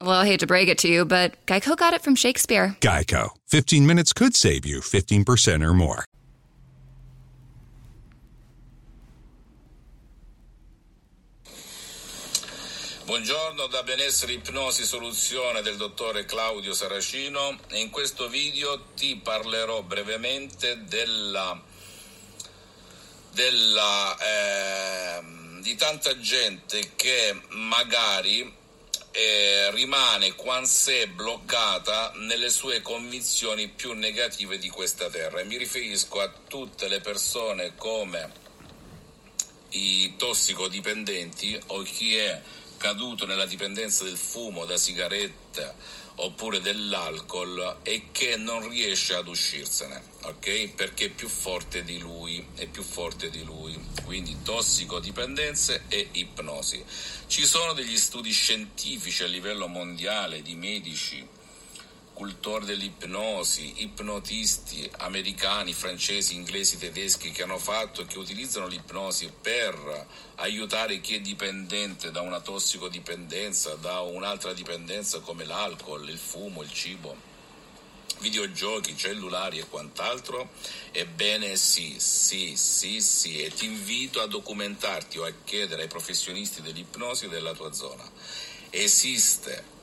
[0.00, 2.76] Well, I hate to break it to you, but Geico got it from Shakespeare.
[2.80, 3.30] Geico.
[3.48, 6.04] 15 minutes could save you 15% or more.
[13.06, 19.82] Buongiorno da Benessere Ipnosi Soluzione del dottore Claudio Saracino e in questo video ti parlerò
[19.82, 21.60] brevemente della,
[23.32, 25.22] della, eh,
[25.62, 28.57] di tanta gente che magari
[29.18, 35.40] eh, rimane quanse bloccata nelle sue convinzioni più negative di questa terra.
[35.40, 38.30] E mi riferisco a tutte le persone come
[39.70, 42.40] i tossicodipendenti o chi è
[42.76, 45.74] caduto nella dipendenza del fumo da sigaretta
[46.20, 50.68] oppure dell'alcol e che non riesce ad uscirsene, ok?
[50.74, 53.78] Perché è più forte di lui, è più forte di lui.
[54.04, 56.84] Quindi tossicodipendenze e ipnosi.
[57.26, 61.36] Ci sono degli studi scientifici a livello mondiale di medici
[62.18, 70.06] cultori dell'ipnosi, ipnotisti americani, francesi, inglesi, tedeschi che hanno fatto e che utilizzano l'ipnosi per
[70.34, 76.72] aiutare chi è dipendente da una tossicodipendenza, da un'altra dipendenza come l'alcol, il fumo, il
[76.72, 77.14] cibo
[78.18, 80.50] videogiochi, cellulari e quant'altro?
[80.90, 86.62] Ebbene sì, sì, sì, sì, e ti invito a documentarti o a chiedere ai professionisti
[86.62, 88.02] dell'ipnosi della tua zona.
[88.70, 89.76] Esiste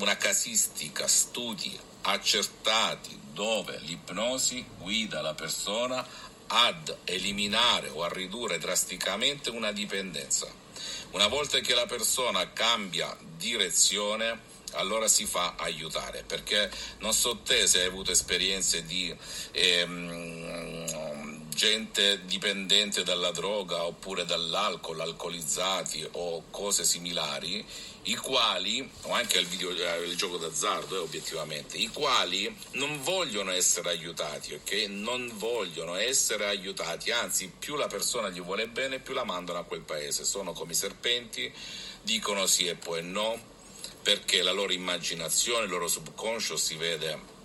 [0.00, 6.04] una casistica, studi accertati dove l'ipnosi guida la persona
[6.46, 10.48] ad eliminare o a ridurre drasticamente una dipendenza.
[11.10, 17.66] Una volta che la persona cambia direzione, allora si fa aiutare, perché non so te
[17.66, 19.14] se hai avuto esperienze di
[19.52, 21.09] ehm,
[21.60, 27.62] gente dipendente dalla droga oppure dall'alcol, alcolizzati o cose similari,
[28.04, 33.50] i quali, o anche al video, il gioco d'azzardo eh, obiettivamente, i quali non vogliono
[33.50, 34.86] essere aiutati, ok?
[34.88, 39.64] Non vogliono essere aiutati, anzi più la persona gli vuole bene più la mandano a
[39.64, 41.52] quel paese, sono come i serpenti,
[42.00, 43.38] dicono sì e poi no,
[44.02, 47.39] perché la loro immaginazione, il loro subconscio si vede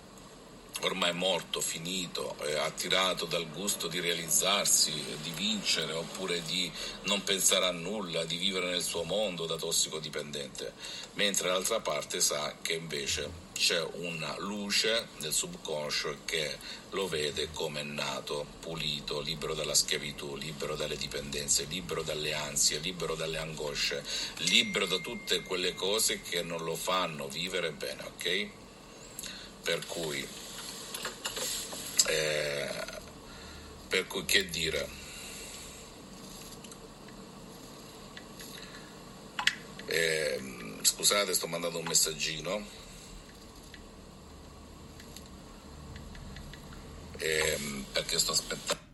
[0.82, 4.92] ormai morto, finito, eh, attirato dal gusto di realizzarsi,
[5.22, 6.70] di vincere oppure di
[7.04, 10.72] non pensare a nulla, di vivere nel suo mondo da tossicodipendente,
[11.14, 16.58] mentre l'altra parte sa che invece c'è una luce del subconscio che
[16.90, 23.14] lo vede come nato, pulito, libero dalla schiavitù, libero dalle dipendenze, libero dalle ansie, libero
[23.14, 24.04] dalle angosce,
[24.38, 28.48] libero da tutte quelle cose che non lo fanno vivere bene, ok?
[29.62, 30.26] Per cui
[32.06, 32.68] eh,
[33.88, 34.88] per cui che dire?
[39.86, 40.40] Eh,
[40.82, 42.64] scusate, sto mandando un messaggino.
[47.18, 47.58] Eh,
[47.92, 48.84] perché sto aspettando.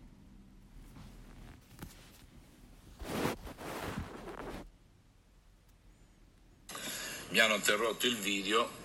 [7.30, 8.81] Mi hanno interrotto il video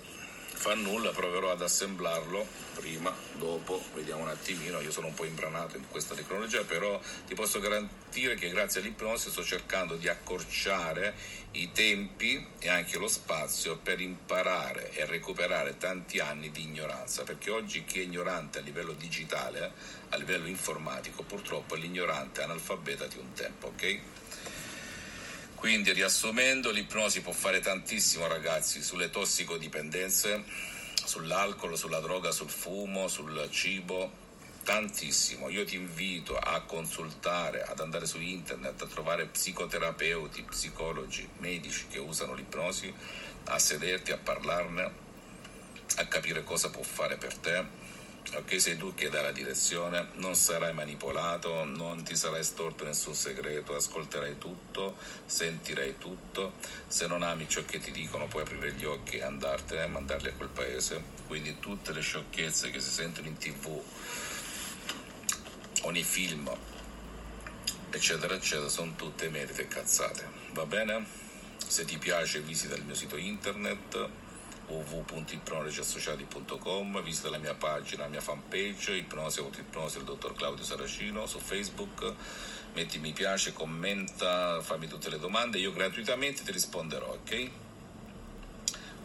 [0.58, 5.78] fa nulla, proverò ad assemblarlo prima, dopo, vediamo un attimino, io sono un po' imbranato
[5.78, 11.16] in questa tecnologia, però ti posso garantire che grazie all'ipnosi sto cercando di accorciare
[11.52, 17.52] i tempi e anche lo spazio per imparare e recuperare tanti anni di ignoranza, perché
[17.52, 19.72] oggi chi è ignorante a livello digitale,
[20.10, 24.00] a livello informatico, purtroppo è l'ignorante analfabeta di un tempo, ok?
[25.58, 30.44] Quindi riassumendo, l'ipnosi può fare tantissimo ragazzi sulle tossicodipendenze,
[31.04, 34.12] sull'alcol, sulla droga, sul fumo, sul cibo,
[34.64, 35.50] tantissimo.
[35.50, 41.98] Io ti invito a consultare, ad andare su internet, a trovare psicoterapeuti, psicologi, medici che
[41.98, 42.94] usano l'ipnosi,
[43.46, 44.92] a sederti, a parlarne,
[45.96, 47.87] a capire cosa può fare per te
[48.36, 53.14] ok sei tu che dai la direzione, non sarai manipolato, non ti sarai storto nessun
[53.14, 54.96] segreto, ascolterai tutto,
[55.26, 56.54] sentirai tutto,
[56.88, 60.30] se non ami ciò che ti dicono puoi aprire gli occhi e andartene e mandarli
[60.30, 63.82] a quel paese, quindi tutte le sciocchezze che si sentono in tv
[65.82, 66.52] o nei film
[67.90, 71.06] eccetera eccetera sono tutte merite e cazzate, va bene?
[71.66, 74.10] Se ti piace visita il mio sito internet
[74.68, 81.40] www.ipnologiassociati.com visita la mia pagina, la mia fanpage ipnosi ipnosi del dottor Claudio Saracino su
[81.40, 82.14] Facebook
[82.74, 87.50] metti mi piace, commenta fammi tutte le domande io gratuitamente ti risponderò ok?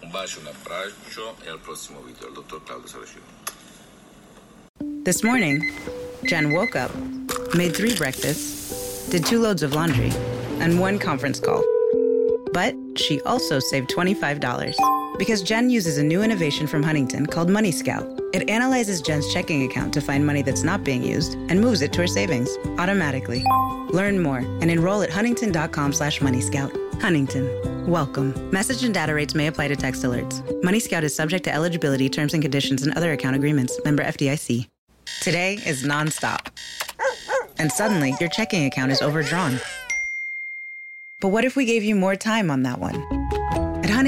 [0.01, 3.23] un bacio, un abbraccio e al prossimo video al dottor Claudio Saracino.
[5.05, 5.63] This morning
[6.25, 6.91] Jen woke up
[7.55, 10.11] made three breakfasts did two loads of laundry
[10.61, 11.63] and one conference call.
[12.53, 14.41] But she also saved $25
[15.19, 18.07] because Jen uses a new innovation from Huntington called Money Scout.
[18.33, 21.93] It analyzes Jen's checking account to find money that's not being used and moves it
[21.95, 23.45] to her savings automatically.
[23.91, 26.73] Learn more and enroll at huntington.com slash moneyscout.
[27.01, 27.47] Huntington.
[27.87, 28.51] Welcome.
[28.51, 30.63] Message and data rates may apply to text alerts.
[30.63, 33.79] Money Scout is subject to eligibility, terms and conditions, and other account agreements.
[33.85, 34.69] Member FDIC.
[35.21, 36.49] Today is nonstop.
[37.59, 39.61] And suddenly, your checking account is overdrawn.
[41.21, 43.62] But what if we gave you more time on that one?